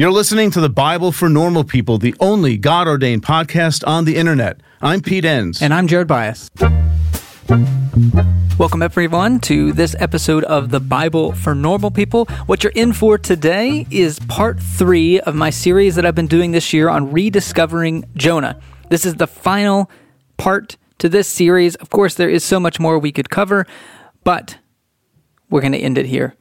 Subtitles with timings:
[0.00, 4.16] You're listening to the Bible for Normal People, the only God ordained podcast on the
[4.16, 4.62] internet.
[4.80, 5.60] I'm Pete Enns.
[5.60, 6.48] And I'm Jared Byas.
[8.58, 12.24] Welcome, everyone, to this episode of the Bible for Normal People.
[12.46, 16.52] What you're in for today is part three of my series that I've been doing
[16.52, 18.58] this year on rediscovering Jonah.
[18.88, 19.90] This is the final
[20.38, 21.74] part to this series.
[21.74, 23.66] Of course, there is so much more we could cover,
[24.24, 24.56] but
[25.50, 26.36] we're going to end it here.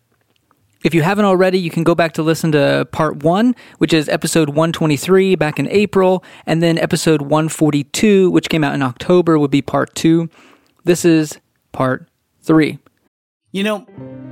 [0.81, 4.07] If you haven't already, you can go back to listen to part one, which is
[4.07, 9.51] episode 123 back in April, and then episode 142, which came out in October, would
[9.51, 10.29] be part two.
[10.85, 11.37] This is
[11.73, 12.07] part
[12.41, 12.79] three.
[13.51, 13.87] You know,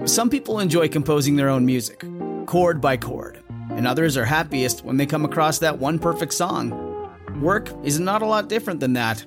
[0.05, 2.05] some people enjoy composing their own music,
[2.45, 6.71] chord by chord, and others are happiest when they come across that one perfect song.
[7.41, 9.25] Work is not a lot different than that.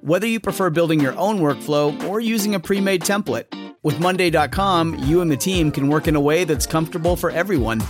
[0.00, 3.46] Whether you prefer building your own workflow or using a pre made template,
[3.88, 7.80] with Monday.com, you and the team can work in a way that's comfortable for everyone.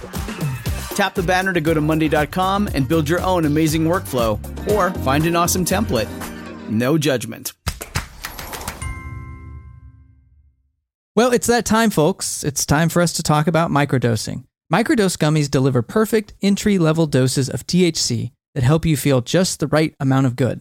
[0.94, 4.38] Tap the banner to go to Monday.com and build your own amazing workflow
[4.70, 6.08] or find an awesome template.
[6.70, 7.52] No judgment.
[11.16, 12.44] Well, it's that time, folks.
[12.44, 14.44] It's time for us to talk about microdosing.
[14.72, 19.66] Microdose gummies deliver perfect entry level doses of THC that help you feel just the
[19.66, 20.60] right amount of good.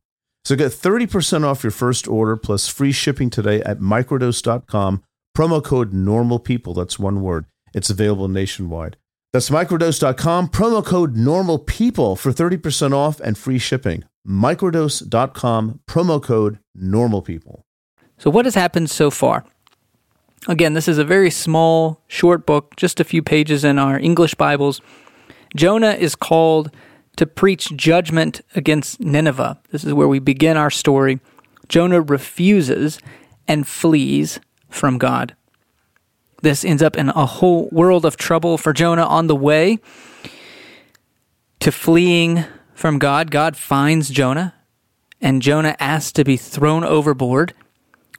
[0.43, 5.03] So get 30% off your first order plus free shipping today at microdose.com.
[5.37, 6.73] Promo code normal people.
[6.73, 7.45] That's one word.
[7.73, 8.97] It's available nationwide.
[9.33, 10.49] That's microdose.com.
[10.49, 14.03] Promo code normal people for 30% off and free shipping.
[14.27, 15.79] Microdose.com.
[15.87, 17.63] Promo code normal people.
[18.17, 19.45] So, what has happened so far?
[20.47, 24.35] Again, this is a very small, short book, just a few pages in our English
[24.35, 24.81] Bibles.
[25.55, 26.71] Jonah is called
[27.21, 29.61] to preach judgment against Nineveh.
[29.69, 31.19] This is where we begin our story.
[31.69, 32.97] Jonah refuses
[33.47, 34.39] and flees
[34.69, 35.35] from God.
[36.41, 39.77] This ends up in a whole world of trouble for Jonah on the way
[41.59, 42.43] to fleeing
[42.73, 43.29] from God.
[43.29, 44.55] God finds Jonah,
[45.21, 47.53] and Jonah asks to be thrown overboard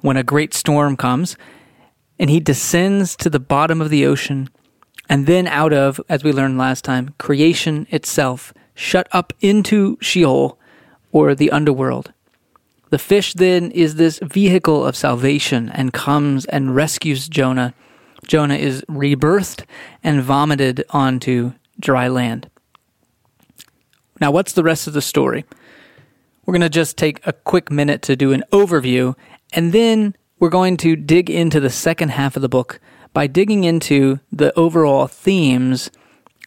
[0.00, 1.36] when a great storm comes,
[2.20, 4.48] and he descends to the bottom of the ocean,
[5.08, 10.58] and then out of, as we learned last time, creation itself shut up into Sheol
[11.10, 12.12] or the underworld.
[12.90, 17.74] The fish then is this vehicle of salvation and comes and rescues Jonah.
[18.26, 19.64] Jonah is rebirthed
[20.04, 22.50] and vomited onto dry land.
[24.20, 25.44] Now, what's the rest of the story?
[26.44, 29.16] We're going to just take a quick minute to do an overview,
[29.52, 32.78] and then we're going to dig into the second half of the book
[33.12, 35.90] by digging into the overall themes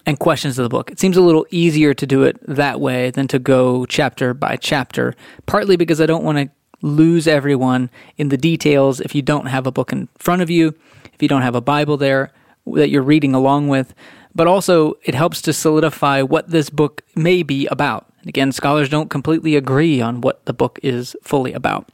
[0.05, 0.91] and questions of the book.
[0.91, 4.55] It seems a little easier to do it that way than to go chapter by
[4.55, 6.49] chapter, partly because I don't want to
[6.81, 10.75] lose everyone in the details if you don't have a book in front of you,
[11.13, 12.31] if you don't have a Bible there
[12.67, 13.93] that you're reading along with,
[14.33, 18.07] but also it helps to solidify what this book may be about.
[18.25, 21.89] Again, scholars don't completely agree on what the book is fully about.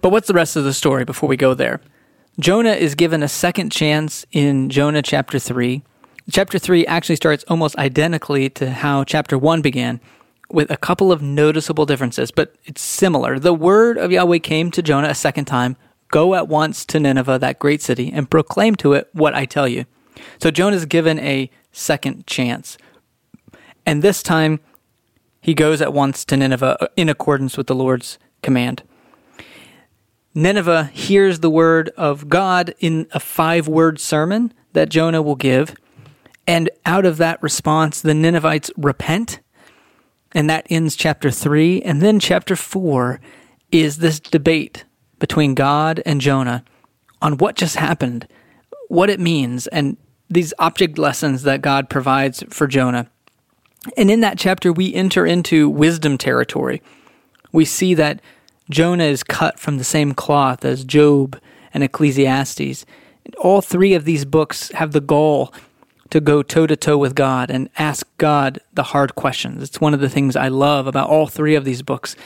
[0.00, 1.80] But what's the rest of the story before we go there?
[2.38, 5.82] Jonah is given a second chance in Jonah chapter 3
[6.30, 9.98] Chapter 3 actually starts almost identically to how chapter 1 began,
[10.50, 13.38] with a couple of noticeable differences, but it's similar.
[13.38, 15.76] The word of Yahweh came to Jonah a second time
[16.10, 19.68] Go at once to Nineveh, that great city, and proclaim to it what I tell
[19.68, 19.84] you.
[20.38, 22.78] So Jonah is given a second chance.
[23.84, 24.60] And this time,
[25.40, 28.82] he goes at once to Nineveh uh, in accordance with the Lord's command.
[30.34, 35.74] Nineveh hears the word of God in a five word sermon that Jonah will give.
[36.48, 39.40] And out of that response, the Ninevites repent.
[40.32, 41.82] And that ends chapter three.
[41.82, 43.20] And then chapter four
[43.70, 44.84] is this debate
[45.18, 46.64] between God and Jonah
[47.20, 48.26] on what just happened,
[48.88, 49.96] what it means, and
[50.30, 53.10] these object lessons that God provides for Jonah.
[53.96, 56.82] And in that chapter, we enter into wisdom territory.
[57.52, 58.20] We see that
[58.70, 61.38] Jonah is cut from the same cloth as Job
[61.74, 62.86] and Ecclesiastes.
[63.38, 65.52] All three of these books have the goal
[66.10, 69.62] to go toe to toe with God and ask God the hard questions.
[69.62, 72.16] It's one of the things I love about all three of these books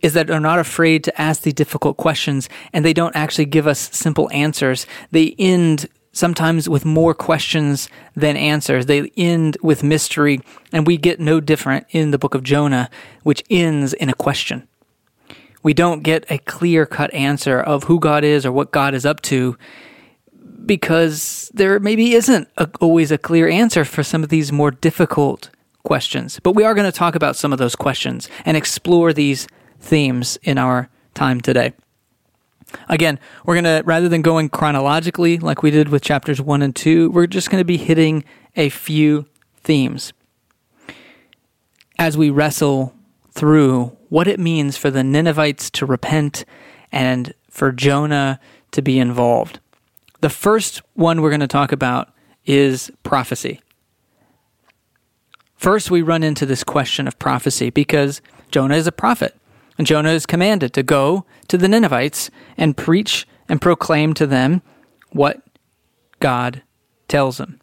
[0.00, 3.66] is that they're not afraid to ask the difficult questions and they don't actually give
[3.66, 4.86] us simple answers.
[5.12, 8.86] They end sometimes with more questions than answers.
[8.86, 10.40] They end with mystery,
[10.72, 12.90] and we get no different in the book of Jonah,
[13.22, 14.68] which ends in a question.
[15.62, 19.06] We don't get a clear cut answer of who God is or what God is
[19.06, 19.56] up to
[20.66, 25.50] because there maybe isn't a, always a clear answer for some of these more difficult
[25.82, 26.40] questions.
[26.40, 29.48] But we are going to talk about some of those questions and explore these
[29.80, 31.72] themes in our time today.
[32.88, 36.74] Again, we're going to, rather than going chronologically like we did with chapters one and
[36.74, 38.24] two, we're just going to be hitting
[38.56, 39.26] a few
[39.62, 40.12] themes
[41.98, 42.94] as we wrestle
[43.30, 46.44] through what it means for the Ninevites to repent
[46.90, 48.40] and for Jonah
[48.72, 49.60] to be involved.
[50.22, 52.12] The first one we're going to talk about
[52.46, 53.60] is prophecy.
[55.56, 59.36] First, we run into this question of prophecy because Jonah is a prophet.
[59.76, 64.62] And Jonah is commanded to go to the Ninevites and preach and proclaim to them
[65.10, 65.42] what
[66.20, 66.62] God
[67.08, 67.60] tells him.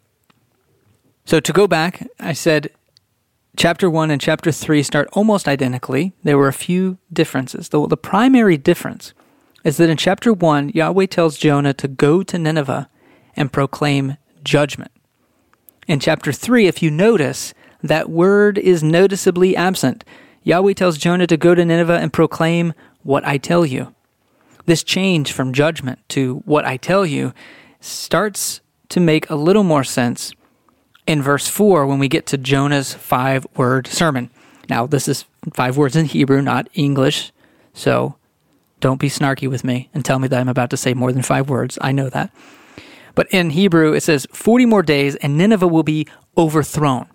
[1.24, 2.70] So to go back, I said
[3.56, 6.12] chapter 1 and chapter 3 start almost identically.
[6.24, 7.70] There were a few differences.
[7.70, 9.14] The, the primary difference
[9.64, 12.88] is that in chapter 1, Yahweh tells Jonah to go to Nineveh
[13.36, 14.90] and proclaim judgment.
[15.86, 17.52] In chapter 3, if you notice,
[17.82, 20.04] that word is noticeably absent.
[20.42, 22.72] Yahweh tells Jonah to go to Nineveh and proclaim
[23.02, 23.94] what I tell you.
[24.66, 27.32] This change from judgment to what I tell you
[27.80, 28.60] starts
[28.90, 30.32] to make a little more sense
[31.06, 34.30] in verse 4 when we get to Jonah's five word sermon.
[34.68, 37.32] Now, this is five words in Hebrew, not English,
[37.72, 38.16] so
[38.80, 41.22] don't be snarky with me and tell me that I'm about to say more than
[41.22, 41.78] five words.
[41.80, 42.30] I know that.
[43.14, 46.06] But in Hebrew, it says 40 more days and Nineveh will be
[46.36, 47.06] overthrown.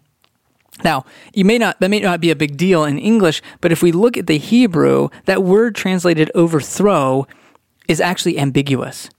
[0.84, 3.82] Now, you may not that may not be a big deal in English, but if
[3.82, 7.28] we look at the Hebrew, that word translated overthrow
[7.88, 9.10] is actually ambiguous.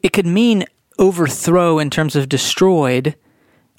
[0.00, 0.64] It could mean
[0.98, 3.16] overthrow in terms of destroyed,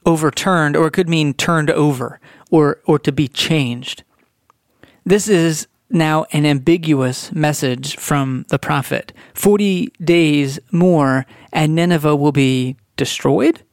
[0.06, 2.20] overturned, or it could mean turned over
[2.52, 4.04] or or to be changed.
[5.06, 9.14] This is now an ambiguous message from the prophet.
[9.34, 13.64] 40 days more and Nineveh will be destroyed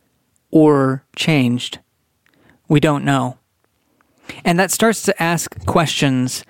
[0.50, 1.78] or changed.
[2.68, 3.38] We don't know.
[4.44, 6.44] And that starts to ask questions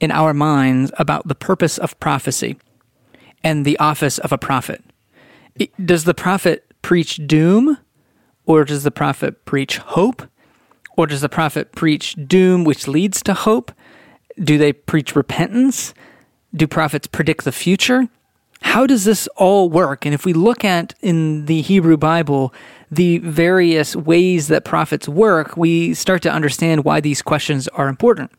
[0.00, 2.56] in our minds about the purpose of prophecy
[3.44, 4.82] and the office of a prophet.
[5.84, 7.78] Does the prophet preach doom,
[8.46, 10.22] or does the prophet preach hope?
[10.96, 13.70] Or does the prophet preach doom, which leads to hope?
[14.42, 15.94] Do they preach repentance?
[16.54, 18.08] Do prophets predict the future?
[18.62, 20.04] How does this all work?
[20.04, 22.52] And if we look at in the Hebrew Bible
[22.90, 28.32] the various ways that prophets work, we start to understand why these questions are important.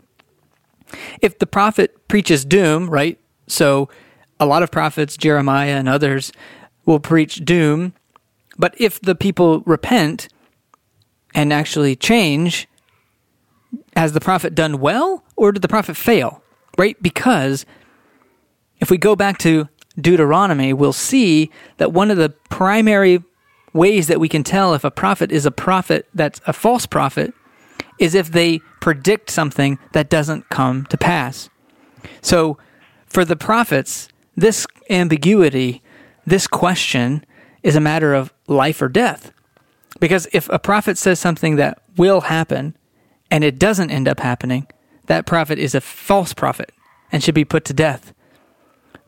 [1.21, 3.19] If the prophet preaches doom, right?
[3.47, 3.89] So
[4.39, 6.31] a lot of prophets, Jeremiah and others,
[6.85, 7.93] will preach doom.
[8.57, 10.27] But if the people repent
[11.33, 12.67] and actually change,
[13.95, 16.41] has the prophet done well or did the prophet fail?
[16.77, 17.01] Right?
[17.01, 17.65] Because
[18.79, 19.67] if we go back to
[19.99, 23.23] Deuteronomy, we'll see that one of the primary
[23.73, 27.33] ways that we can tell if a prophet is a prophet that's a false prophet
[27.99, 31.49] is if they predict something that doesn't come to pass.
[32.21, 32.57] So,
[33.07, 35.81] for the prophets, this ambiguity,
[36.25, 37.25] this question,
[37.63, 39.31] is a matter of life or death.
[39.99, 42.75] Because if a prophet says something that will happen
[43.31, 44.67] and it doesn't end up happening,
[45.05, 46.71] that prophet is a false prophet
[47.11, 48.13] and should be put to death.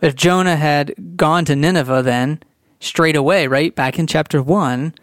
[0.02, 2.42] If Jonah had gone to Nineveh then
[2.80, 3.76] straight away, right?
[3.76, 4.94] Back in chapter 1,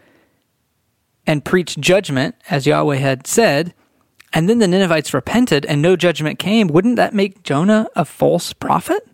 [1.29, 3.75] and preached judgment, as Yahweh had said,
[4.33, 8.51] and then the Ninevites repented and no judgment came, wouldn't that make Jonah a false
[8.51, 9.07] prophet?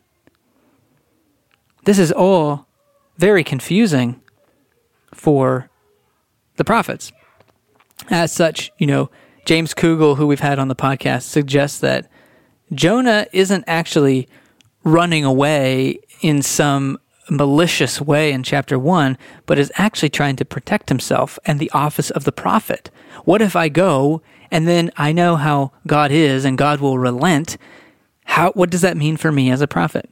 [1.84, 2.68] This is all
[3.18, 4.22] very confusing
[5.14, 5.70] for
[6.56, 7.12] the prophets.
[8.10, 9.10] As such, you know,
[9.46, 12.10] James Kugel, who we've had on the podcast, suggests that
[12.74, 14.28] Jonah isn't actually
[14.84, 16.98] running away in some
[17.30, 22.10] malicious way in chapter one, but is actually trying to protect himself and the office
[22.12, 22.90] of the prophet.
[23.24, 24.22] What if I go
[24.52, 27.58] and then I know how God is and God will relent?
[28.26, 30.10] How, what does that mean for me as a prophet?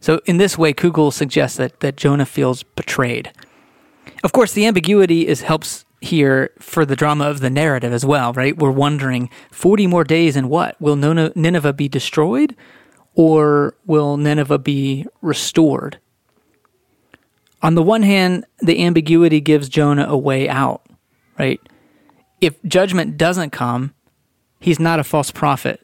[0.00, 3.30] So in this way, Kugel suggests that, that Jonah feels betrayed.
[4.24, 8.32] Of course, the ambiguity is helps here for the drama of the narrative as well,
[8.32, 8.56] right?
[8.56, 10.80] We're wondering 40 more days and what?
[10.80, 12.56] Will Nineveh be destroyed
[13.14, 15.98] or will Nineveh be restored?
[17.62, 20.82] on the one hand, the ambiguity gives Jonah a way out,
[21.38, 21.60] right?
[22.40, 23.94] If judgment doesn't come,
[24.60, 25.80] he's not a false prophet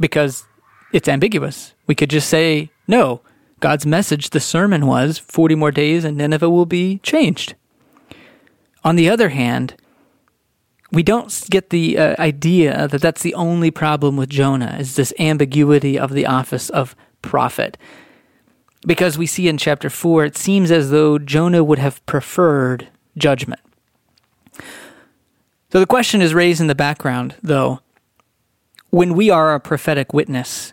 [0.00, 0.44] because
[0.92, 1.74] it's ambiguous.
[1.86, 3.20] We could just say, no,
[3.60, 7.54] God's message, the sermon was 40 more days and Nineveh will be changed.
[8.84, 9.74] On the other hand,
[10.90, 15.12] we don't get the uh, idea that that's the only problem with Jonah is this
[15.18, 17.76] ambiguity of the office of prophet.
[18.86, 23.60] Because we see in chapter 4, it seems as though Jonah would have preferred judgment.
[25.70, 27.80] So the question is raised in the background, though.
[28.90, 30.72] When we are a prophetic witness,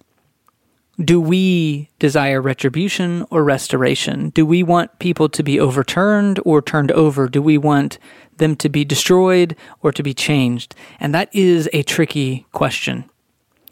[1.03, 4.29] do we desire retribution or restoration?
[4.29, 7.27] Do we want people to be overturned or turned over?
[7.27, 7.99] Do we want
[8.37, 10.73] them to be destroyed or to be changed?
[10.99, 13.09] And that is a tricky question.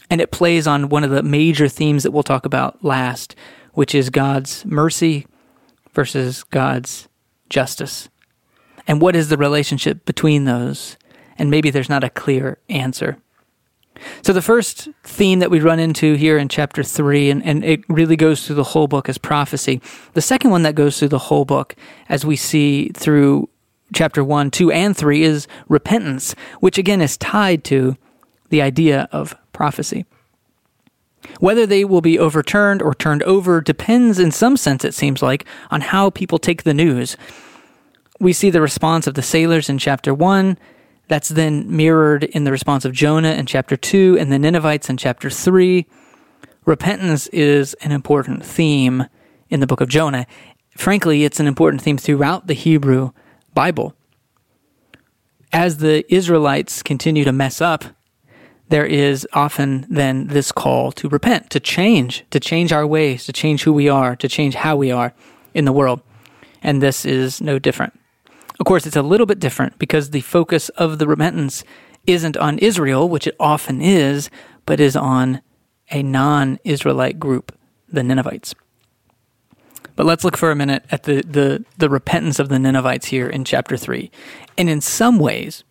[0.10, 3.36] And it plays on one of the major themes that we'll talk about last,
[3.72, 5.26] which is God's mercy
[5.94, 7.08] versus God's
[7.50, 8.10] justice.
[8.86, 10.98] And what is the relationship between those?
[11.38, 13.18] And maybe there's not a clear answer.
[14.22, 17.82] So, the first theme that we run into here in chapter 3, and, and it
[17.90, 19.82] really goes through the whole book, is prophecy.
[20.14, 21.76] The second one that goes through the whole book,
[22.10, 23.50] as we see through
[23.94, 27.98] chapter 1, 2, and 3, is repentance, which again is tied to
[28.50, 30.06] the idea of prophecy.
[31.40, 35.46] Whether they will be overturned or turned over depends, in some sense, it seems like,
[35.72, 37.16] on how people take the news.
[38.20, 40.58] We see the response of the sailors in chapter 1.
[41.08, 44.98] That's then mirrored in the response of Jonah in chapter 2 and the Ninevites in
[44.98, 45.86] chapter 3.
[46.66, 49.06] Repentance is an important theme
[49.50, 50.26] in the book of Jonah.
[50.78, 53.12] Frankly, it's an important theme throughout the Hebrew
[53.54, 53.94] Bible.
[55.52, 57.86] As the Israelites continue to mess up,
[58.70, 63.34] there is often then this call to repent, to change, to change our ways, to
[63.34, 65.14] change who we are, to change how we are
[65.54, 66.02] in the world.
[66.64, 67.94] And this is no different.
[68.64, 71.66] Of course, it's a little bit different because the focus of the repentance
[72.08, 74.30] isn't on Israel, which it often is,
[74.66, 75.42] but is on
[75.92, 77.54] a non Israelite group,
[77.90, 78.56] the Ninevites.
[79.98, 83.28] But let's look for a minute at the, the, the repentance of the Ninevites here
[83.28, 84.10] in chapter 3.
[84.58, 85.66] And in some ways,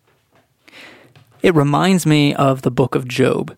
[1.41, 3.57] it reminds me of the book of Job.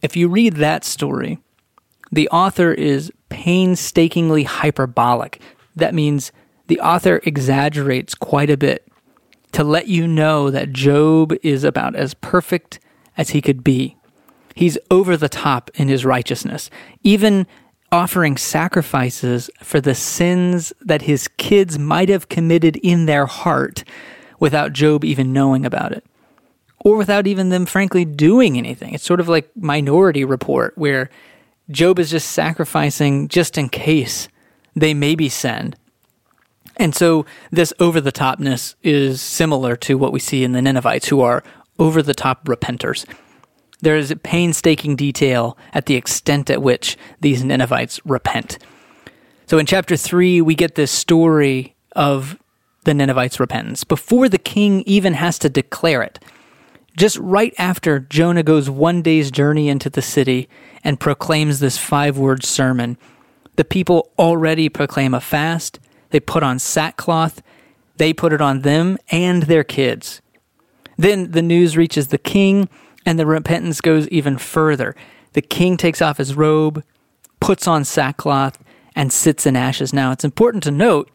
[0.00, 1.40] If you read that story,
[2.12, 5.40] the author is painstakingly hyperbolic.
[5.74, 6.30] That means
[6.66, 8.86] the author exaggerates quite a bit
[9.52, 12.80] to let you know that Job is about as perfect
[13.16, 13.96] as he could be.
[14.54, 16.70] He's over the top in his righteousness,
[17.02, 17.46] even
[17.92, 23.84] offering sacrifices for the sins that his kids might have committed in their heart
[24.40, 26.04] without Job even knowing about it.
[26.80, 28.94] Or without even them, frankly, doing anything.
[28.94, 31.08] It's sort of like Minority Report, where
[31.70, 34.28] Job is just sacrificing just in case
[34.76, 35.76] they maybe send.
[36.76, 41.08] And so this over the topness is similar to what we see in the Ninevites,
[41.08, 41.44] who are
[41.78, 43.06] over the top repenters.
[43.80, 48.58] There is painstaking detail at the extent at which these Ninevites repent.
[49.46, 52.38] So in chapter 3, we get this story of
[52.84, 56.18] the Ninevites' repentance before the king even has to declare it.
[56.96, 60.48] Just right after Jonah goes one day's journey into the city
[60.84, 62.96] and proclaims this five word sermon,
[63.56, 65.80] the people already proclaim a fast
[66.14, 67.42] they put on sackcloth.
[67.96, 70.22] They put it on them and their kids.
[70.96, 72.68] Then the news reaches the king,
[73.04, 74.94] and the repentance goes even further.
[75.32, 76.84] The king takes off his robe,
[77.40, 78.62] puts on sackcloth,
[78.94, 79.92] and sits in ashes.
[79.92, 81.10] Now, it's important to note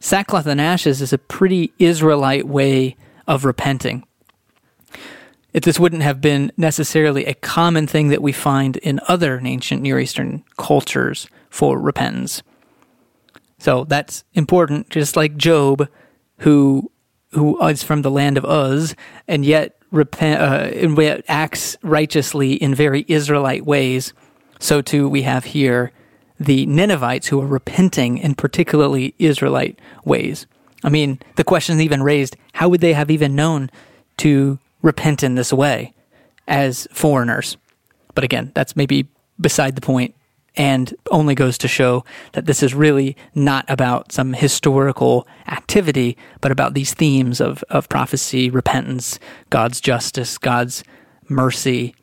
[0.00, 2.96] sackcloth and ashes is a pretty Israelite way
[3.28, 4.04] of repenting.
[5.52, 9.80] If this wouldn't have been necessarily a common thing that we find in other ancient
[9.80, 12.42] Near Eastern cultures for repentance.
[13.58, 15.88] So that's important, just like Job,
[16.38, 16.90] who
[17.32, 18.94] who is from the land of Uz,
[19.26, 24.14] and yet repent, uh, and yet acts righteously in very Israelite ways.
[24.60, 25.92] So too we have here
[26.40, 30.46] the Ninevites who are repenting in particularly Israelite ways.
[30.84, 33.70] I mean, the question is even raised: How would they have even known
[34.18, 35.92] to repent in this way
[36.46, 37.56] as foreigners?
[38.14, 39.08] But again, that's maybe
[39.40, 40.14] beside the point
[40.58, 46.50] and only goes to show that this is really not about some historical activity, but
[46.50, 50.82] about these themes of, of prophecy, repentance, God's justice, God's
[51.28, 51.94] mercy,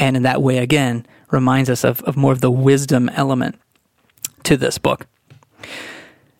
[0.00, 3.54] and in that way, again, reminds us of, of more of the wisdom element
[4.42, 5.06] to this book.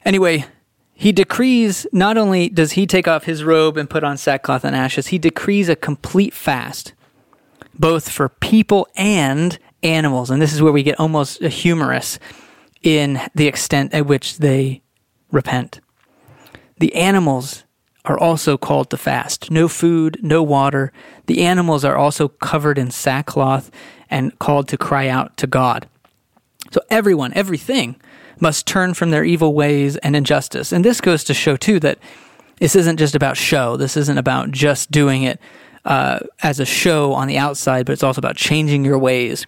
[0.05, 0.45] Anyway,
[0.93, 4.75] he decrees not only does he take off his robe and put on sackcloth and
[4.75, 6.93] ashes, he decrees a complete fast,
[7.79, 10.31] both for people and animals.
[10.31, 12.19] And this is where we get almost humorous
[12.83, 14.83] in the extent at which they
[15.31, 15.81] repent.
[16.79, 17.65] The animals
[18.05, 19.51] are also called to fast.
[19.51, 20.93] No food, no water.
[21.27, 23.71] The animals are also covered in sackcloth
[24.11, 25.89] and called to cry out to God.
[26.73, 27.97] So everyone, everything
[28.41, 30.73] must turn from their evil ways and injustice.
[30.73, 31.99] And this goes to show, too, that
[32.59, 33.77] this isn't just about show.
[33.77, 35.41] This isn't about just doing it
[35.85, 39.47] uh, as a show on the outside, but it's also about changing your ways.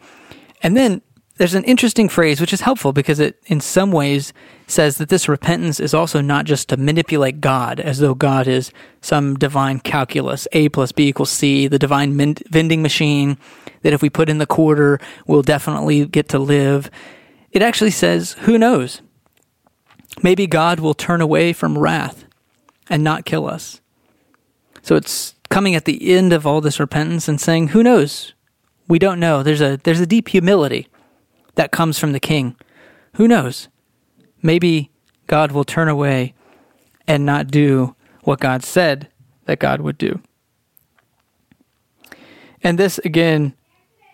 [0.65, 1.03] And then
[1.37, 4.33] there's an interesting phrase which is helpful because it, in some ways,
[4.67, 8.73] says that this repentance is also not just to manipulate God as though God is
[9.01, 13.37] some divine calculus, A plus B equals C, the divine vending machine,
[13.83, 16.91] that if we put in the quarter, we'll definitely get to live.
[17.53, 19.03] It actually says, who knows?
[20.23, 22.25] Maybe God will turn away from wrath
[22.89, 23.81] and not kill us.
[24.83, 28.33] So it's coming at the end of all this repentance and saying, who knows?
[28.89, 29.43] We don't know.
[29.43, 30.89] There's a, there's a deep humility
[31.55, 32.57] that comes from the king.
[33.15, 33.69] Who knows?
[34.43, 34.91] Maybe
[35.27, 36.35] God will turn away
[37.07, 39.09] and not do what God said
[39.47, 40.21] that God would do.
[42.63, 43.55] And this again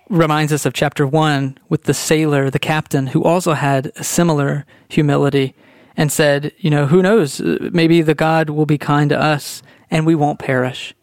[0.08, 4.66] reminds us of chapter 1 with the sailor, the captain, who also had a similar
[4.88, 5.54] humility
[5.96, 7.40] and said, You know, who knows?
[7.40, 10.94] Maybe the God will be kind to us and we won't perish.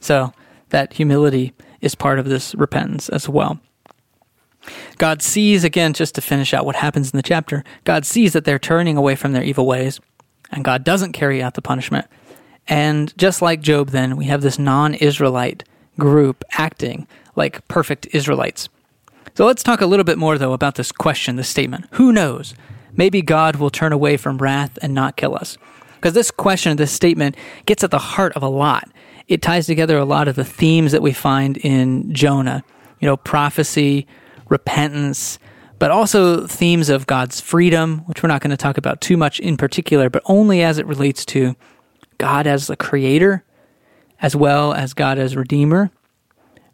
[0.00, 0.32] So
[0.70, 3.60] that humility is part of this repentance as well.
[4.98, 8.44] God sees, again, just to finish out what happens in the chapter, God sees that
[8.44, 10.00] they're turning away from their evil ways,
[10.50, 12.06] and God doesn't carry out the punishment.
[12.66, 15.64] And just like Job, then, we have this non Israelite
[15.98, 17.06] group acting
[17.36, 18.68] like perfect Israelites.
[19.34, 21.86] So let's talk a little bit more, though, about this question, this statement.
[21.92, 22.54] Who knows?
[22.96, 25.58] Maybe God will turn away from wrath and not kill us.
[25.96, 28.88] Because this question, this statement, gets at the heart of a lot.
[29.28, 32.64] It ties together a lot of the themes that we find in Jonah.
[33.00, 34.06] You know, prophecy,
[34.48, 35.38] repentance,
[35.78, 39.38] but also themes of God's freedom, which we're not going to talk about too much
[39.40, 41.54] in particular, but only as it relates to
[42.18, 43.44] God as the creator,
[44.22, 45.90] as well as God as redeemer.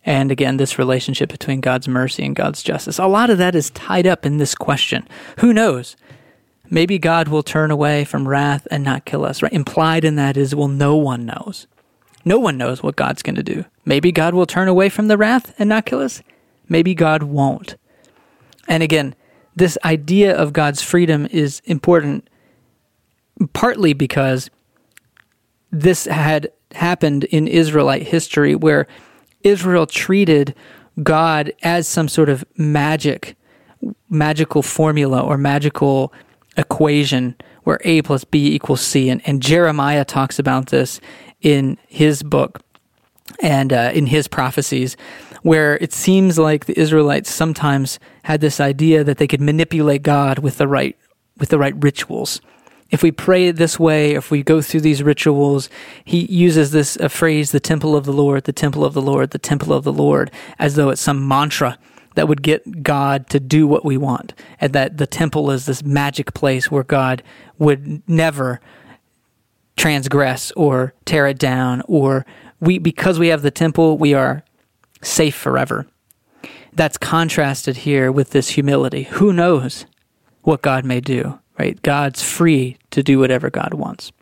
[0.04, 2.98] And again, this relationship between God's mercy and God's justice.
[2.98, 5.08] A lot of that is tied up in this question.
[5.38, 5.96] Who knows?
[6.70, 9.52] Maybe God will turn away from wrath and not kill us, right?
[9.52, 11.66] Implied in that is, well, no one knows.
[12.24, 13.64] No one knows what God's going to do.
[13.84, 16.22] Maybe God will turn away from the wrath and not kill us.
[16.68, 17.76] Maybe God won't.
[18.68, 19.14] And again,
[19.56, 22.28] this idea of God's freedom is important
[23.52, 24.50] partly because
[25.70, 28.86] this had happened in Israelite history where
[29.42, 30.54] Israel treated
[31.02, 33.36] God as some sort of magic,
[34.08, 36.12] magical formula or magical
[36.56, 39.08] equation where A plus B equals C.
[39.08, 41.00] And, and Jeremiah talks about this
[41.42, 42.60] in his book
[43.40, 44.96] and uh, in his prophecies
[45.42, 50.38] where it seems like the Israelites sometimes had this idea that they could manipulate God
[50.38, 50.96] with the right
[51.38, 52.40] with the right rituals.
[52.90, 55.70] If we pray this way, if we go through these rituals,
[56.04, 59.30] he uses this a phrase, the temple of the Lord, the temple of the Lord,
[59.30, 61.78] the temple of the Lord, as though it's some mantra
[62.14, 64.34] that would get God to do what we want.
[64.60, 67.22] And that the temple is this magic place where God
[67.58, 68.60] would never
[69.76, 72.24] transgress or tear it down or
[72.60, 74.44] we because we have the temple, we are
[75.02, 75.86] safe forever.
[76.72, 79.04] That's contrasted here with this humility.
[79.04, 79.84] Who knows
[80.42, 81.80] what God may do, right?
[81.82, 84.12] God's free to do whatever God wants.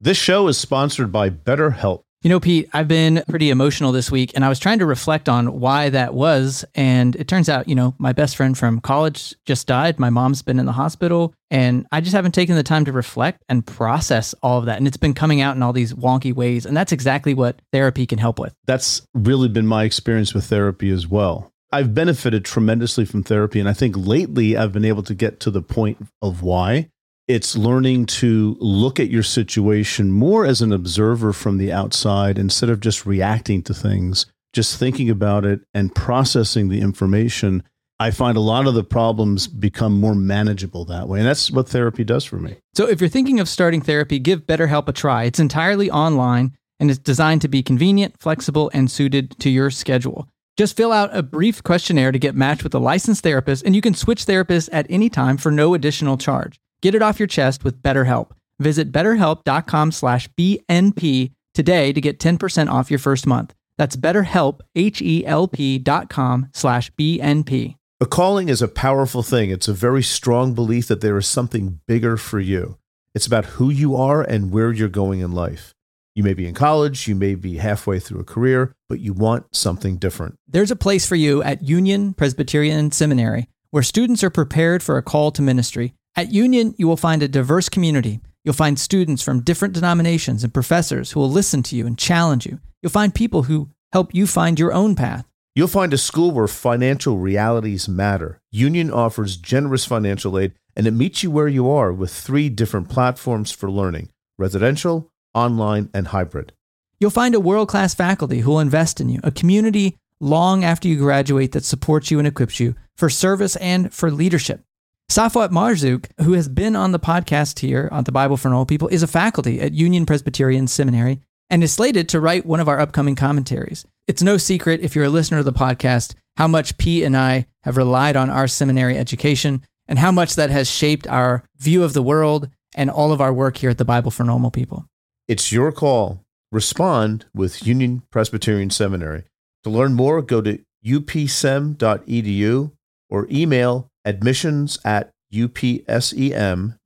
[0.00, 2.02] This show is sponsored by BetterHelp.
[2.22, 5.28] You know, Pete, I've been pretty emotional this week and I was trying to reflect
[5.28, 6.64] on why that was.
[6.74, 10.00] And it turns out, you know, my best friend from college just died.
[10.00, 13.44] My mom's been in the hospital and I just haven't taken the time to reflect
[13.48, 14.78] and process all of that.
[14.78, 16.66] And it's been coming out in all these wonky ways.
[16.66, 18.54] And that's exactly what therapy can help with.
[18.64, 21.52] That's really been my experience with therapy as well.
[21.70, 23.60] I've benefited tremendously from therapy.
[23.60, 26.88] And I think lately I've been able to get to the point of why
[27.28, 32.70] it's learning to look at your situation more as an observer from the outside instead
[32.70, 37.62] of just reacting to things, just thinking about it and processing the information.
[37.98, 41.18] I find a lot of the problems become more manageable that way.
[41.18, 42.56] And that's what therapy does for me.
[42.74, 45.24] So if you're thinking of starting therapy, give BetterHelp a try.
[45.24, 50.28] It's entirely online and it's designed to be convenient, flexible, and suited to your schedule.
[50.56, 53.82] Just fill out a brief questionnaire to get matched with a licensed therapist, and you
[53.82, 56.58] can switch therapists at any time for no additional charge.
[56.82, 58.30] Get it off your chest with BetterHelp.
[58.58, 63.54] Visit betterhelp.com slash BNP today to get 10% off your first month.
[63.78, 67.76] That's betterhelp, H-E-L-P dot com slash BNP.
[68.00, 69.50] A calling is a powerful thing.
[69.50, 72.76] It's a very strong belief that there is something bigger for you.
[73.14, 75.72] It's about who you are and where you're going in life.
[76.14, 79.54] You may be in college, you may be halfway through a career, but you want
[79.54, 80.36] something different.
[80.48, 85.02] There's a place for you at Union Presbyterian Seminary where students are prepared for a
[85.02, 88.20] call to ministry at Union, you will find a diverse community.
[88.42, 92.46] You'll find students from different denominations and professors who will listen to you and challenge
[92.46, 92.58] you.
[92.82, 95.26] You'll find people who help you find your own path.
[95.54, 98.40] You'll find a school where financial realities matter.
[98.50, 102.88] Union offers generous financial aid and it meets you where you are with three different
[102.88, 106.52] platforms for learning residential, online, and hybrid.
[107.00, 110.88] You'll find a world class faculty who will invest in you, a community long after
[110.88, 114.62] you graduate that supports you and equips you for service and for leadership.
[115.10, 118.88] Safwat Marzouk, who has been on the podcast here on the Bible for Normal People,
[118.88, 122.80] is a faculty at Union Presbyterian Seminary and is slated to write one of our
[122.80, 123.86] upcoming commentaries.
[124.08, 127.46] It's no secret, if you're a listener of the podcast, how much Pete and I
[127.62, 131.92] have relied on our seminary education and how much that has shaped our view of
[131.92, 134.86] the world and all of our work here at the Bible for Normal People.
[135.28, 136.24] It's your call.
[136.50, 139.22] Respond with Union Presbyterian Seminary.
[139.62, 142.72] To learn more, go to upsem.edu
[143.08, 146.78] or email admissions at upsem.edu.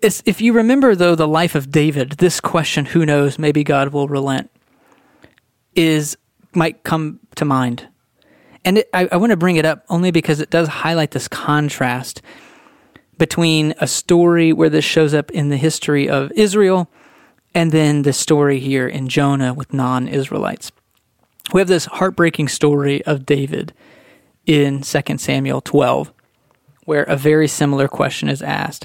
[0.00, 3.92] It's, if you remember, though, the life of David, this question, who knows, maybe God
[3.92, 4.50] will relent,
[5.74, 6.16] is
[6.54, 7.88] might come to mind.
[8.64, 11.28] And it, I, I want to bring it up only because it does highlight this
[11.28, 12.22] contrast
[13.18, 16.90] between a story where this shows up in the history of Israel
[17.54, 20.72] and then the story here in Jonah with non Israelites.
[21.52, 23.72] We have this heartbreaking story of David
[24.50, 26.12] in 2 Samuel 12,
[26.84, 28.84] where a very similar question is asked.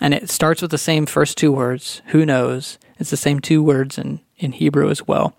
[0.00, 2.78] And it starts with the same first two words, who knows?
[2.98, 5.36] It's the same two words in, in Hebrew as well.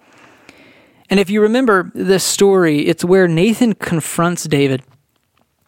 [1.09, 4.81] And if you remember this story, it's where Nathan confronts David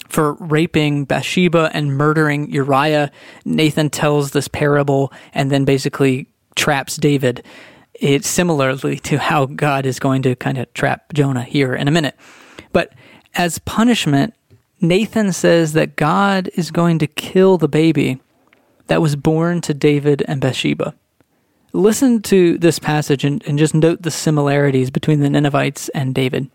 [0.07, 3.11] for raping Bathsheba and murdering Uriah.
[3.43, 7.43] Nathan tells this parable and then basically traps David.
[7.93, 11.91] It's similarly to how God is going to kind of trap Jonah here in a
[11.91, 12.15] minute.
[12.71, 12.93] But
[13.35, 14.33] as punishment,
[14.81, 18.19] Nathan says that God is going to kill the baby
[18.87, 20.93] that was born to David and Bathsheba.
[21.73, 26.49] Listen to this passage and, and just note the similarities between the Ninevites and David.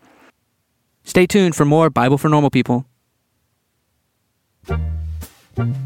[1.03, 2.85] Stay tuned for more Bible for Normal People.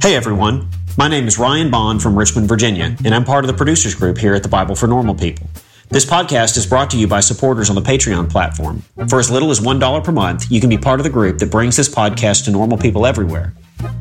[0.01, 3.53] Hey everyone, my name is Ryan Bond from Richmond, Virginia, and I'm part of the
[3.53, 5.47] producers group here at the Bible for Normal People.
[5.89, 8.83] This podcast is brought to you by supporters on the Patreon platform.
[9.07, 11.49] For as little as $1 per month, you can be part of the group that
[11.49, 13.53] brings this podcast to normal people everywhere.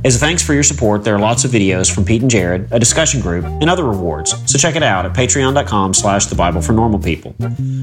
[0.05, 2.69] As a thanks for your support, there are lots of videos from Pete and Jared,
[2.71, 6.62] a discussion group, and other rewards, so check it out at patreon.com slash the Bible
[6.62, 7.33] for Normal People.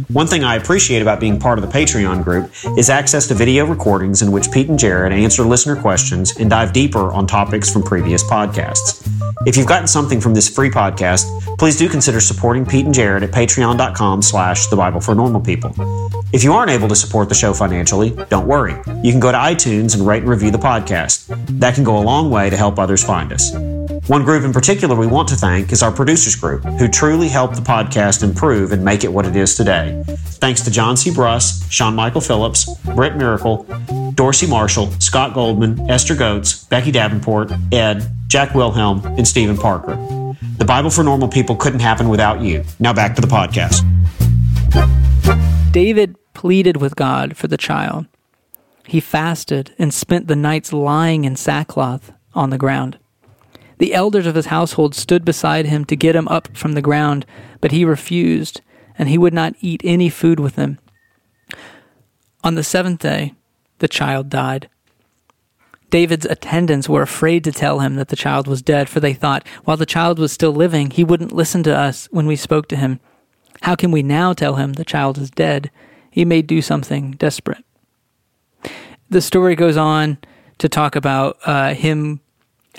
[0.08, 3.66] One thing I appreciate about being part of the Patreon group is access to video
[3.66, 7.84] recordings in which Pete and Jared answer listener questions and dive deeper on topics from
[7.84, 9.08] previous podcasts.
[9.46, 13.24] If you've gotten something from this free podcast, please do consider supporting Pete and Jared
[13.24, 15.74] at patreon.com slash the Bible for Normal People.
[16.32, 18.74] If you aren't able to support the show financially, don't worry.
[19.04, 21.28] You can go to iTunes and rate and review the podcast.
[21.60, 23.54] That can go a long way to help others find us.
[24.08, 27.56] One group in particular we want to thank is our producers group, who truly helped
[27.56, 30.04] the podcast improve and make it what it is today.
[30.08, 31.10] Thanks to John C.
[31.10, 32.66] Bruss, Sean Michael Phillips,
[32.96, 33.64] Britt Miracle,
[34.14, 39.96] Dorsey Marshall, Scott Goldman, Esther Goetz, Becky Davenport, Ed, Jack Wilhelm, and Stephen Parker.
[40.58, 42.64] The Bible for Normal People couldn't happen without you.
[42.80, 43.84] Now back to the podcast.
[45.72, 48.06] David pleaded with God for the child.
[48.88, 52.98] He fasted and spent the nights lying in sackcloth on the ground.
[53.78, 57.26] The elders of his household stood beside him to get him up from the ground,
[57.60, 58.62] but he refused,
[58.98, 60.80] and he would not eat any food with them.
[62.44, 63.34] On the seventh day,
[63.80, 64.70] the child died.
[65.90, 69.48] David's attendants were afraid to tell him that the child was dead, for they thought,
[69.64, 72.76] while the child was still living, he wouldn't listen to us when we spoke to
[72.76, 73.00] him.
[73.62, 75.70] How can we now tell him the child is dead?
[76.10, 77.64] He may do something desperate.
[79.14, 80.18] The story goes on
[80.58, 82.20] to talk about uh, him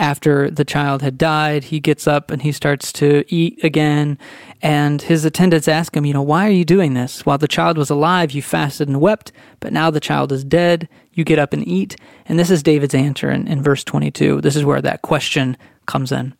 [0.00, 1.62] after the child had died.
[1.62, 4.18] He gets up and he starts to eat again.
[4.60, 7.24] And his attendants ask him, You know, why are you doing this?
[7.24, 10.88] While the child was alive, you fasted and wept, but now the child is dead.
[11.12, 11.94] You get up and eat.
[12.26, 14.40] And this is David's answer in, in verse 22.
[14.40, 16.34] This is where that question comes in.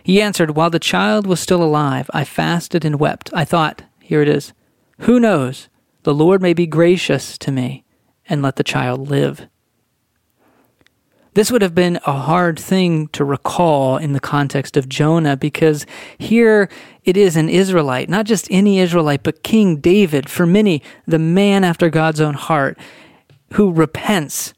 [0.00, 3.30] He answered, While the child was still alive, I fasted and wept.
[3.34, 4.52] I thought, here it is,
[5.00, 5.68] who knows?
[6.04, 7.84] The Lord may be gracious to me
[8.28, 9.48] and let the child live.
[11.34, 15.86] This would have been a hard thing to recall in the context of Jonah because
[16.18, 16.68] here
[17.04, 21.62] it is an Israelite, not just any Israelite, but King David, for many, the man
[21.62, 22.76] after God's own heart,
[23.52, 24.52] who repents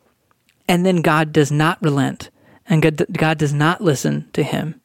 [0.71, 2.31] and then God does not relent
[2.67, 4.81] and God, does not listen to him.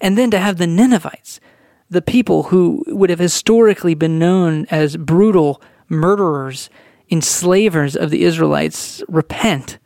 [0.00, 1.40] And then to have the Ninevites,
[1.88, 6.68] the people who would have historically been known as brutal murderers,
[7.10, 9.78] enslavers of the Israelites, repent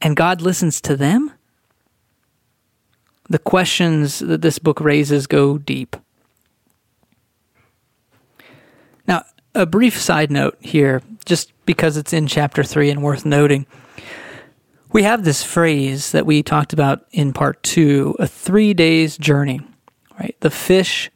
[0.00, 1.32] and God listens to them?
[3.28, 5.96] The questions that this book raises go deep.
[9.08, 13.66] Now, a brief side note here just because it's in chapter 3 and worth noting.
[14.92, 19.60] We have this phrase that we talked about in part 2, a 3 days journey,
[20.18, 20.36] right?
[20.40, 21.10] The fish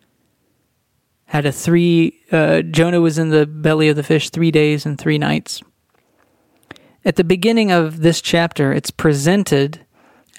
[1.30, 4.98] had a 3 uh, Jonah was in the belly of the fish 3 days and
[4.98, 5.62] 3 nights.
[7.04, 9.86] At the beginning of this chapter, it's presented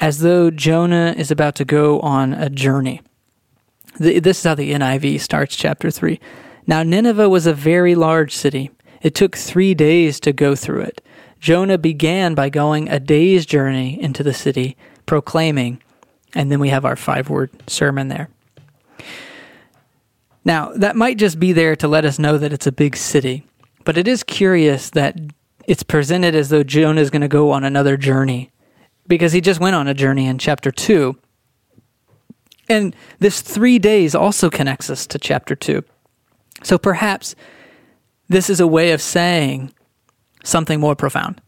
[0.02, 3.02] as though Jonah is about to go on a journey.
[4.00, 6.20] This is how the NIV starts chapter 3.
[6.68, 8.70] Now, Nineveh was a very large city.
[9.02, 11.02] It took three days to go through it.
[11.40, 14.76] Jonah began by going a day's journey into the city,
[15.06, 15.82] proclaiming,
[16.36, 18.28] and then we have our five word sermon there.
[20.44, 23.46] Now, that might just be there to let us know that it's a big city,
[23.84, 25.18] but it is curious that
[25.68, 28.52] it's presented as though Jonah is going to go on another journey
[29.08, 31.16] because he just went on a journey in chapter 2.
[32.70, 35.84] And this three days also connects us to chapter 2.
[36.64, 37.36] So perhaps
[38.30, 39.74] this is a way of saying
[40.44, 41.42] something more profound.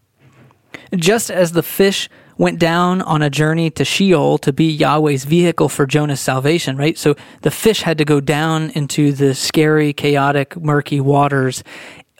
[0.95, 5.69] Just as the fish went down on a journey to Sheol to be Yahweh's vehicle
[5.69, 6.97] for Jonah's salvation, right?
[6.97, 11.63] So the fish had to go down into the scary, chaotic, murky waters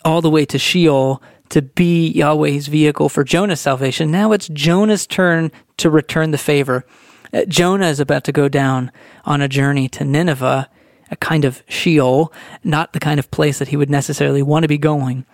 [0.04, 4.10] all the way to Sheol to be Yahweh's vehicle for Jonah's salvation.
[4.10, 6.84] Now it's Jonah's turn to return the favor.
[7.32, 8.90] Uh, Jonah is about to go down
[9.24, 10.68] on a journey to Nineveh,
[11.10, 14.68] a kind of Sheol, not the kind of place that he would necessarily want to
[14.68, 15.26] be going,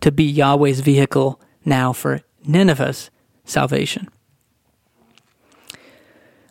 [0.00, 3.10] to be Yahweh's vehicle now for Nineveh's
[3.44, 4.08] salvation.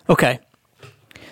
[0.09, 0.39] Okay,